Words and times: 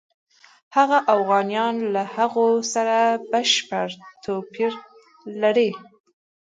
هغه 0.75 0.97
اوغانیان 1.13 1.75
له 1.93 2.03
هغو 2.15 2.47
سره 2.73 2.97
بشپړ 3.31 3.87
توپیر 4.23 4.73
لري. 5.41 5.71